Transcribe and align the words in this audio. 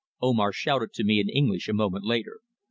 Omar 0.19 0.51
shouted 0.51 0.93
to 0.93 1.03
me 1.03 1.19
in 1.19 1.29
English 1.29 1.67
a 1.69 1.73
moment 1.73 2.03
later. 2.05 2.39